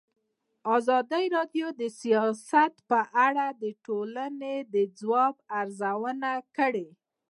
ازادي 0.77 1.25
راډیو 1.35 1.67
د 1.81 1.83
سیاست 2.01 2.73
په 2.89 2.99
اړه 3.25 3.45
د 3.61 3.63
ټولنې 3.85 4.55
د 4.73 4.75
ځواب 4.99 5.35
ارزونه 5.59 6.31
کړې. 6.57 6.87